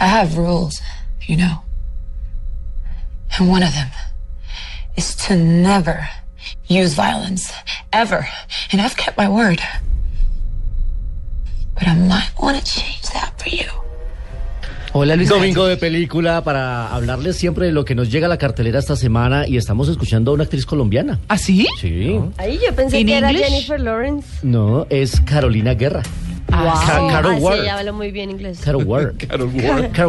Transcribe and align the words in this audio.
I 0.00 0.06
have 0.06 0.36
rules, 0.36 0.80
you 1.26 1.36
know. 1.36 1.62
And 3.38 3.48
one 3.48 3.62
of 3.62 3.72
them 3.74 3.90
is 4.96 5.14
to 5.28 5.36
never 5.36 6.08
use 6.66 6.94
violence, 6.94 7.52
ever. 7.92 8.26
And 8.72 8.80
I've 8.80 8.96
kept 8.96 9.16
my 9.16 9.28
word. 9.28 9.60
But 11.74 11.88
I 11.88 11.94
might 11.94 12.30
want 12.40 12.58
to 12.58 12.64
change 12.64 13.02
that 13.12 13.40
for 13.40 13.48
you. 13.48 13.68
Hola 14.94 15.16
Luis. 15.16 15.30
Domingo 15.30 15.66
de 15.66 15.78
película 15.78 16.44
para 16.44 16.92
hablarles 16.92 17.36
siempre 17.36 17.64
de 17.64 17.72
lo 17.72 17.82
que 17.86 17.94
nos 17.94 18.10
llega 18.10 18.26
a 18.26 18.28
la 18.28 18.36
cartelera 18.36 18.78
esta 18.78 18.94
semana 18.94 19.48
y 19.48 19.56
estamos 19.56 19.88
escuchando 19.88 20.32
a 20.32 20.34
una 20.34 20.44
actriz 20.44 20.66
colombiana. 20.66 21.18
¿Ah, 21.28 21.38
sí? 21.38 21.66
Sí. 21.80 22.20
Ahí 22.36 22.60
yo 22.62 22.74
pensé 22.74 23.00
¿In 23.00 23.06
que 23.06 23.16
era 23.16 23.30
English? 23.30 23.46
Jennifer 23.46 23.80
Lawrence. 23.80 24.28
No, 24.42 24.86
es 24.90 25.18
Carolina 25.22 25.72
Guerra. 25.72 26.02
Ah, 26.52 26.84
Ah, 26.86 27.08
Carol 27.10 27.36
sí, 27.36 27.42
Ward. 27.42 27.60
ella 27.60 27.78
habla 27.78 27.92
muy 27.92 28.10
bien 28.10 28.30
inglés. 28.30 28.60
Carol 28.64 28.84
Ward. 28.84 29.14
Carol 29.28 29.50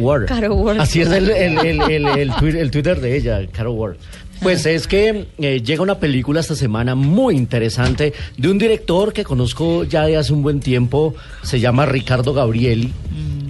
Ward. 0.00 0.26
Carol 0.26 0.52
Ward. 0.52 0.80
Así 0.80 1.00
es 1.00 1.08
el, 1.10 1.30
el, 1.30 1.58
el, 1.58 1.80
el, 1.90 2.06
el 2.06 2.30
twi- 2.32 2.56
el 2.56 2.70
Twitter 2.70 3.00
de 3.00 3.16
ella, 3.16 3.40
Carol 3.52 3.76
Ward. 3.76 3.96
Pues 4.40 4.66
es 4.66 4.86
que 4.86 5.26
eh, 5.38 5.60
llega 5.62 5.82
una 5.82 5.98
película 5.98 6.38
esta 6.38 6.54
semana 6.54 6.94
muy 6.94 7.34
interesante 7.34 8.12
de 8.36 8.48
un 8.48 8.56
director 8.56 9.12
que 9.12 9.24
conozco 9.24 9.82
ya 9.82 10.04
de 10.06 10.16
hace 10.16 10.32
un 10.32 10.42
buen 10.42 10.60
tiempo, 10.60 11.14
se 11.42 11.58
llama 11.58 11.86
Ricardo 11.86 12.32
Gabrieli. 12.32 12.92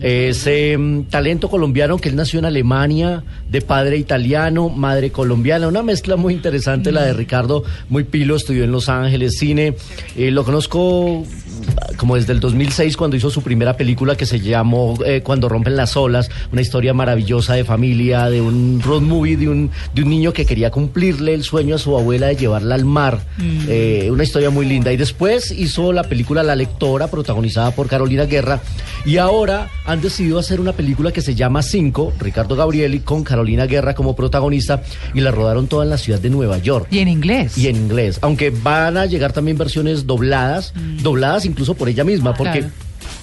Es 0.00 0.46
eh, 0.46 0.78
talento 1.10 1.50
colombiano 1.50 1.98
que 1.98 2.08
él 2.08 2.14
nació 2.16 2.38
en 2.38 2.44
Alemania, 2.46 3.24
de 3.50 3.60
padre 3.60 3.96
italiano, 3.98 4.68
madre 4.70 5.10
colombiana, 5.10 5.66
una 5.68 5.82
mezcla 5.82 6.14
muy 6.16 6.32
interesante 6.34 6.92
la 6.92 7.02
de 7.02 7.12
Ricardo, 7.12 7.64
muy 7.90 8.04
pilo, 8.04 8.36
estudió 8.36 8.62
en 8.64 8.70
Los 8.72 8.88
Ángeles, 8.88 9.36
cine, 9.38 9.74
Eh, 10.16 10.30
lo 10.30 10.44
conozco 10.44 11.24
como 11.96 12.16
desde 12.16 12.32
el 12.32 12.40
2006 12.40 12.96
cuando 12.96 13.16
hizo 13.16 13.30
su 13.30 13.42
primera 13.42 13.76
película 13.76 14.16
que 14.16 14.26
se 14.26 14.40
llamó 14.40 14.98
eh, 15.04 15.20
Cuando 15.22 15.48
rompen 15.48 15.76
las 15.76 15.96
olas, 15.96 16.30
una 16.52 16.60
historia 16.60 16.94
maravillosa 16.94 17.54
de 17.54 17.64
familia, 17.64 18.28
de 18.30 18.40
un 18.40 18.80
road 18.84 19.00
movie, 19.02 19.36
de 19.36 19.48
un, 19.48 19.70
de 19.94 20.02
un 20.02 20.08
niño 20.10 20.32
que 20.32 20.46
quería 20.46 20.70
cumplirle 20.70 21.34
el 21.34 21.42
sueño 21.42 21.74
a 21.74 21.78
su 21.78 21.96
abuela 21.96 22.28
de 22.28 22.36
llevarla 22.36 22.74
al 22.74 22.84
mar, 22.84 23.20
Eh, 23.68 24.08
una 24.10 24.22
historia 24.24 24.50
muy 24.50 24.66
linda. 24.66 24.92
Y 24.92 24.96
después 24.96 25.50
hizo 25.50 25.92
la 25.92 26.04
película 26.04 26.42
La 26.42 26.54
Lectora, 26.56 27.08
protagonizada 27.08 27.70
por 27.72 27.88
Carolina 27.88 28.24
Guerra, 28.24 28.60
y 29.04 29.16
ahora 29.18 29.68
han 29.84 30.00
decidido 30.00 30.38
hacer 30.38 30.60
una 30.60 30.72
película 30.72 31.12
que 31.12 31.20
se 31.20 31.34
llama 31.34 31.62
Cinco, 31.62 32.12
Ricardo 32.18 32.56
Gabrieli, 32.56 33.00
con 33.00 33.24
Carolina 33.24 33.66
Guerra 33.66 33.94
como 33.94 34.14
protagonista, 34.16 34.82
y 35.14 35.20
la 35.20 35.30
rodaron 35.30 35.66
toda 35.66 35.84
en 35.84 35.90
la 35.90 35.98
ciudad 35.98 36.20
de 36.20 36.30
Nueva 36.30 36.58
York 36.58 36.86
¿Y 36.90 36.98
en 36.98 37.08
inglés? 37.08 37.56
y 37.58 37.68
en 37.68 37.76
inglés. 37.76 38.18
Aunque 38.22 38.50
van 38.50 38.96
a 38.96 39.06
llegar 39.06 39.32
también 39.32 39.58
versiones 39.58 40.06
dobladas, 40.06 40.72
dobladas 41.02 41.44
incluso 41.44 41.57
por 41.74 41.88
ella 41.88 42.04
misma, 42.04 42.34
porque. 42.34 42.60
Claro. 42.60 42.74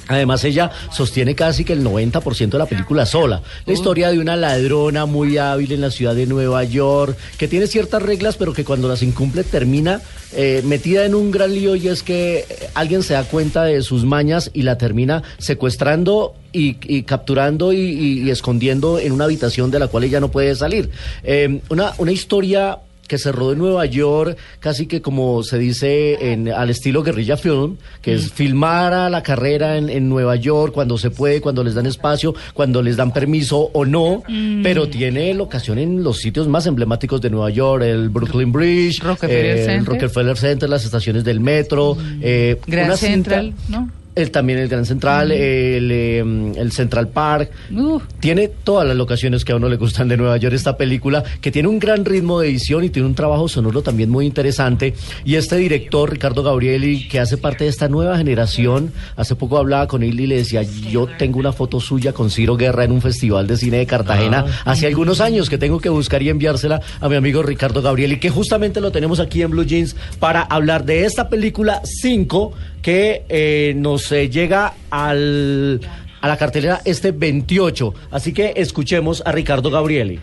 Además, 0.08 0.44
ella 0.44 0.70
sostiene 0.92 1.34
casi 1.34 1.66
que 1.66 1.74
el 1.74 1.84
90% 1.84 2.50
de 2.52 2.58
la 2.60 2.68
película 2.68 3.08
sola. 3.08 3.42
La 3.66 3.74
historia 3.74 4.12
de 4.12 4.20
una 4.20 4.36
ladrona 4.36 5.08
muy 5.08 5.38
hábil 5.40 5.72
en 5.72 5.82
la 5.82 5.90
ciudad 5.90 6.14
de 6.14 6.28
Nueva 6.28 6.64
York, 6.64 7.18
que 7.40 7.48
tiene 7.48 7.66
ciertas 7.66 8.04
reglas, 8.04 8.36
pero 8.38 8.54
que 8.54 8.64
cuando 8.64 8.88
las 8.88 9.02
incumple 9.02 9.44
termina 9.44 10.02
eh, 10.34 10.62
metida 10.64 11.06
en 11.06 11.16
un 11.16 11.32
gran 11.32 11.54
lío 11.56 11.76
y 11.76 11.88
es 11.88 12.04
que 12.04 12.46
eh, 12.48 12.70
alguien 12.76 13.02
se 13.02 13.14
da 13.16 13.24
cuenta 13.24 13.64
de 13.64 13.82
sus 13.82 14.06
mañas 14.06 14.52
y 14.54 14.62
la 14.62 14.78
termina 14.78 15.24
secuestrando 15.40 16.36
y, 16.54 16.78
y 16.84 17.04
capturando 17.04 17.74
y, 17.74 17.78
y- 17.80 18.22
y 18.26 18.30
escondiendo 18.30 19.00
en 19.00 19.12
una 19.12 19.26
habitación 19.26 19.72
de 19.72 19.80
la 19.80 19.88
cual 19.88 20.04
ella 20.04 20.20
no 20.20 20.30
puede 20.30 20.54
salir. 20.56 20.90
Eh, 21.24 21.62
una, 21.70 21.94
una 21.98 22.12
historia 22.12 22.78
que 23.08 23.18
se 23.18 23.32
rodó 23.32 23.54
en 23.54 23.60
Nueva 23.60 23.86
York, 23.86 24.38
casi 24.60 24.88
que 24.88 25.02
como 25.02 25.44
se 25.44 25.58
dice 25.60 26.32
en, 26.32 26.50
al 26.52 26.70
estilo 26.70 27.04
guerrilla 27.04 27.38
film, 27.38 27.78
que 28.02 28.14
es 28.16 28.32
filmar 28.32 28.94
a 28.94 29.10
la 29.10 29.22
carrera 29.24 29.78
en, 29.78 29.90
en 29.90 30.10
Nueva 30.10 30.36
York 30.36 30.74
cuando 30.74 30.98
se 30.98 31.10
puede, 31.12 31.42
cuando 31.42 31.64
les 31.64 31.76
dan 31.76 31.86
espacio, 31.86 32.34
cuando 32.54 32.82
les 32.82 32.98
dan 32.98 33.14
permiso 33.14 33.70
o 33.74 33.86
no, 33.86 34.24
pero 34.64 34.88
tiene 34.90 35.34
locación 35.34 35.78
en 35.78 36.04
los 36.04 36.18
sitios 36.20 36.48
más 36.48 36.66
emblemáticos 36.66 37.22
de 37.22 37.30
Nueva 37.30 37.50
York, 37.50 37.84
el 37.84 38.10
Brooklyn 38.10 38.52
Bridge, 38.52 39.00
Rockefeller 39.02 39.46
eh, 39.46 39.60
el 39.62 39.66
Center. 39.66 39.94
Rockefeller 39.94 40.38
Center, 40.38 40.70
las 40.70 40.86
estaciones 40.86 41.24
del 41.24 41.40
metro, 41.40 41.98
eh, 42.22 42.58
Grand 42.68 42.88
una 42.88 42.98
cinta- 42.98 43.16
Central, 43.16 43.54
¿no? 43.70 43.90
El, 44.16 44.32
también 44.32 44.60
el 44.60 44.68
Gran 44.68 44.86
Central, 44.86 45.32
el, 45.32 45.92
eh, 45.92 46.20
el 46.20 46.72
Central 46.72 47.10
Park. 47.10 47.52
Uh, 47.72 48.00
Tiene 48.20 48.48
todas 48.48 48.88
las 48.88 48.96
locaciones 48.96 49.46
que 49.46 49.52
a 49.52 49.58
uno 49.58 49.70
le 49.70 49.76
gustan 49.76 50.08
de 50.08 50.18
Nueva 50.18 50.38
York 50.38 50.56
esta 50.56 50.78
película, 50.78 51.24
que 51.42 51.52
tiene 51.52 51.68
un 51.68 51.80
gran 51.80 52.06
ritmo 52.06 52.40
de 52.40 52.50
edición 52.50 52.84
y 52.84 52.90
tiene 52.90 53.08
un 53.08 53.16
trabajo 53.16 53.48
sonoro 53.48 53.82
también 53.82 54.10
muy 54.10 54.26
interesante. 54.26 54.94
Y 55.26 55.36
este 55.36 55.58
director, 55.58 56.12
Ricardo 56.12 56.44
Gabrieli, 56.44 57.08
que 57.08 57.20
hace 57.20 57.38
parte 57.38 57.66
de 57.66 57.70
esta 57.70 57.90
nueva 57.90 58.18
generación, 58.18 58.92
hace 59.16 59.36
poco 59.36 59.58
hablaba 59.58 59.88
con 59.88 60.04
él 60.04 60.20
y 60.20 60.28
le 60.28 60.38
decía, 60.38 60.64
yo 60.64 61.08
tengo 61.18 61.40
una 61.40 61.52
foto 61.52 61.80
suya 61.80 62.14
con 62.14 62.30
Ciro 62.30 62.58
Guerra 62.58 62.86
en 62.86 62.92
un 62.92 63.02
festival 63.02 63.48
de 63.48 63.58
cine 63.58 63.78
de 63.78 63.86
Cartagena 63.86 64.46
hace 64.64 64.88
algunos 64.88 65.22
años 65.22 65.50
que 65.50 65.58
tengo 65.58 65.80
que 65.80 65.90
buscar 65.90 66.22
y 66.22 66.30
enviársela 66.30 66.82
a 67.00 67.10
mi 67.10 67.16
amigo 67.16 67.44
Ricardo 67.44 67.82
Gabrieli, 67.82 68.20
que 68.20 68.30
justamente 68.30 68.82
lo 68.82 68.92
tenemos 68.92 69.20
aquí 69.20 69.42
en 69.42 69.52
Blue 69.52 69.66
Jeans 69.66 69.96
para 70.20 70.42
hablar 70.42 70.86
de 70.86 71.06
esta 71.06 71.30
película 71.30 71.82
5 71.84 72.54
que 72.86 73.26
eh, 73.30 73.74
nos 73.76 74.12
eh, 74.12 74.30
llega 74.30 74.76
al, 74.92 75.82
a 76.22 76.28
la 76.28 76.38
cartelera 76.38 76.82
este 76.86 77.12
28. 77.12 77.96
Así 78.12 78.32
que 78.32 78.54
escuchemos 78.58 79.24
a 79.26 79.32
Ricardo 79.32 79.72
Gabrieli. 79.72 80.20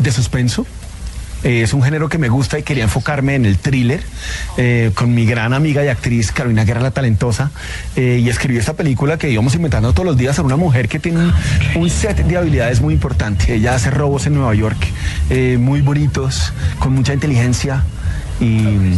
de 0.00 0.10
suspenso. 0.10 0.66
Eh, 1.44 1.62
es 1.62 1.72
un 1.74 1.84
género 1.84 2.08
que 2.08 2.18
me 2.18 2.28
gusta 2.28 2.58
y 2.58 2.64
quería 2.64 2.82
enfocarme 2.82 3.36
en 3.36 3.46
el 3.46 3.58
thriller 3.58 4.02
con 4.96 5.14
mi 5.14 5.24
gran 5.24 5.52
amiga 5.52 5.84
y 5.84 5.86
actriz 5.86 6.32
Carolina 6.32 6.64
Guerra 6.64 6.80
la 6.80 6.90
Talentosa 6.90 7.52
y 7.94 8.28
escribí 8.28 8.58
esta 8.58 8.74
película 8.74 9.16
que 9.16 9.30
íbamos 9.30 9.54
inventando 9.54 9.92
todos 9.92 10.06
los 10.06 10.16
días 10.16 10.34
sobre 10.34 10.46
una 10.46 10.56
mujer 10.56 10.88
que 10.88 10.98
tiene 10.98 11.20
un, 11.20 11.32
un 11.76 11.88
set 11.88 12.16
de 12.16 12.36
habilidades 12.36 12.80
muy 12.80 12.94
importante. 12.94 13.54
Ella 13.54 13.76
hace 13.76 13.92
robos 13.92 14.26
en 14.26 14.34
Nueva 14.34 14.56
York 14.56 14.84
muy 15.58 15.82
bonitos, 15.82 16.52
con 16.80 16.94
mucha 16.94 17.14
inteligencia 17.14 17.84
y 18.40 18.96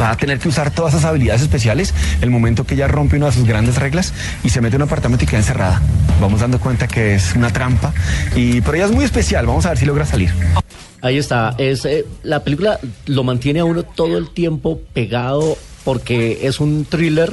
va 0.00 0.10
a 0.10 0.16
tener 0.16 0.38
que 0.38 0.48
usar 0.48 0.70
todas 0.70 0.94
esas 0.94 1.04
habilidades 1.04 1.42
especiales 1.42 1.94
el 2.20 2.30
momento 2.30 2.64
que 2.64 2.74
ella 2.74 2.88
rompe 2.88 3.16
una 3.16 3.26
de 3.26 3.32
sus 3.32 3.44
grandes 3.44 3.76
reglas 3.76 4.12
y 4.44 4.50
se 4.50 4.60
mete 4.60 4.76
en 4.76 4.82
un 4.82 4.88
apartamento 4.88 5.24
y 5.24 5.26
queda 5.26 5.40
encerrada. 5.40 5.82
Vamos 6.20 6.40
dando 6.40 6.58
cuenta 6.60 6.88
que 6.88 7.14
es 7.14 7.34
una 7.34 7.50
trampa 7.50 7.92
y 8.34 8.60
pero 8.60 8.74
ella 8.76 8.86
es 8.86 8.92
muy 8.92 9.04
especial. 9.04 9.46
Vamos 9.46 9.66
a 9.66 9.70
ver 9.70 9.78
si 9.78 9.86
logra 9.86 10.06
salir. 10.06 10.30
Ahí 11.00 11.18
está. 11.18 11.54
Es, 11.58 11.84
eh, 11.84 12.04
la 12.22 12.42
película 12.42 12.80
lo 13.06 13.24
mantiene 13.24 13.60
a 13.60 13.64
uno 13.64 13.82
todo 13.82 14.18
el 14.18 14.30
tiempo 14.30 14.80
pegado 14.92 15.56
porque 15.84 16.40
es 16.42 16.60
un 16.60 16.84
thriller. 16.84 17.32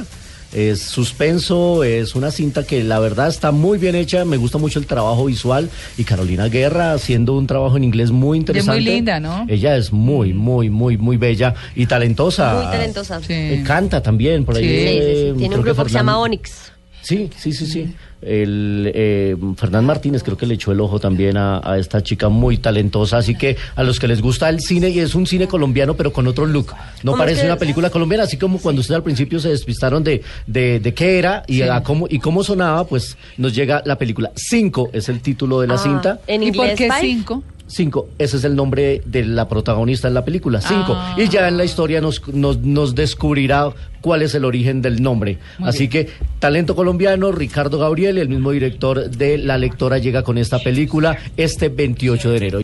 Es 0.52 0.80
suspenso, 0.82 1.82
es 1.84 2.14
una 2.14 2.30
cinta 2.30 2.64
que 2.64 2.82
la 2.82 2.98
verdad 2.98 3.28
está 3.28 3.50
muy 3.52 3.78
bien 3.78 3.94
hecha, 3.94 4.24
me 4.24 4.36
gusta 4.36 4.58
mucho 4.58 4.78
el 4.78 4.86
trabajo 4.86 5.26
visual 5.26 5.68
y 5.98 6.04
Carolina 6.04 6.48
Guerra 6.48 6.92
haciendo 6.92 7.34
un 7.36 7.46
trabajo 7.46 7.76
en 7.76 7.84
inglés 7.84 8.10
muy 8.10 8.38
interesante. 8.38 8.80
linda, 8.80 9.20
¿no? 9.20 9.44
Ella 9.48 9.76
es 9.76 9.92
muy, 9.92 10.32
muy, 10.32 10.70
muy, 10.70 10.96
muy 10.96 11.16
bella 11.16 11.54
y 11.74 11.86
talentosa. 11.86 12.54
Muy 12.54 12.64
talentosa. 12.72 13.20
sí. 13.22 13.62
Canta 13.66 14.02
también 14.02 14.44
por 14.44 14.56
ahí. 14.56 14.62
Sí, 14.62 14.68
Sí, 14.68 14.76
sí, 14.76 14.86
sí. 14.86 15.00
eh, 15.28 15.34
Tiene 15.36 15.56
un 15.56 15.62
grupo 15.62 15.82
que 15.84 15.90
se 15.90 15.94
llama 15.96 16.18
Onyx. 16.18 16.72
Sí, 17.06 17.30
sí, 17.38 17.52
sí, 17.52 17.66
sí. 17.66 17.94
El 18.20 18.90
eh, 18.92 19.36
Fernán 19.56 19.84
Martínez 19.84 20.24
creo 20.24 20.36
que 20.36 20.44
le 20.46 20.54
echó 20.54 20.72
el 20.72 20.80
ojo 20.80 20.98
también 20.98 21.36
a, 21.36 21.60
a 21.62 21.78
esta 21.78 22.02
chica 22.02 22.28
muy 22.28 22.56
talentosa, 22.58 23.18
así 23.18 23.36
que 23.36 23.56
a 23.76 23.84
los 23.84 24.00
que 24.00 24.08
les 24.08 24.20
gusta 24.20 24.48
el 24.48 24.58
cine 24.60 24.88
y 24.88 24.98
es 24.98 25.14
un 25.14 25.24
cine 25.26 25.46
colombiano 25.46 25.94
pero 25.94 26.12
con 26.12 26.26
otro 26.26 26.46
look, 26.46 26.72
no 27.04 27.12
¿Cómo 27.12 27.22
es 27.22 27.26
parece 27.26 27.40
que- 27.42 27.46
una 27.46 27.56
película 27.58 27.90
colombiana, 27.90 28.24
así 28.24 28.36
como 28.36 28.58
cuando 28.58 28.80
ustedes 28.80 28.96
al 28.96 29.04
principio 29.04 29.38
se 29.38 29.50
despistaron 29.50 30.02
de, 30.02 30.22
de, 30.48 30.80
de 30.80 30.94
qué 30.94 31.18
era 31.18 31.44
y, 31.46 31.62
a 31.62 31.80
cómo, 31.84 32.06
y 32.10 32.18
cómo 32.18 32.42
sonaba, 32.42 32.84
pues 32.88 33.16
nos 33.36 33.54
llega 33.54 33.82
la 33.84 33.96
película. 33.98 34.32
Cinco 34.34 34.90
es 34.92 35.08
el 35.08 35.20
título 35.20 35.60
de 35.60 35.68
la 35.68 35.74
Ah, 35.74 35.78
cinta. 35.78 36.20
En 36.26 36.42
¿Y 36.42 36.50
por 36.50 36.66
inglés, 36.66 36.78
qué 36.78 36.88
cinco? 37.00 37.44
Cinco, 37.68 38.08
ese 38.18 38.36
es 38.36 38.44
el 38.44 38.54
nombre 38.54 39.02
de 39.04 39.24
la 39.24 39.48
protagonista 39.48 40.08
en 40.08 40.14
la 40.14 40.24
película, 40.24 40.60
Cinco. 40.60 40.94
Ah. 40.94 41.16
Y 41.18 41.28
ya 41.28 41.48
en 41.48 41.56
la 41.56 41.64
historia 41.64 42.00
nos, 42.00 42.26
nos, 42.28 42.60
nos 42.60 42.94
descubrirá 42.94 43.72
cuál 44.00 44.22
es 44.22 44.34
el 44.36 44.44
origen 44.44 44.82
del 44.82 45.02
nombre. 45.02 45.38
Muy 45.58 45.68
Así 45.68 45.88
que, 45.88 46.08
talento 46.38 46.76
colombiano, 46.76 47.32
Ricardo 47.32 47.78
Gabriel, 47.78 48.18
el 48.18 48.28
mismo 48.28 48.52
director 48.52 49.10
de 49.10 49.36
La 49.38 49.58
Lectora, 49.58 49.98
llega 49.98 50.22
con 50.22 50.38
esta 50.38 50.60
película 50.60 51.18
este 51.36 51.68
28 51.68 52.30
de 52.30 52.36
enero. 52.36 52.60